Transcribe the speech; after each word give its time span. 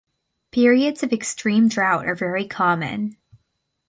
Periods 0.49 1.03
of 1.03 1.13
extreme 1.13 1.67
drought 1.69 2.07
are 2.07 2.15
very 2.15 2.47
common. 2.47 3.17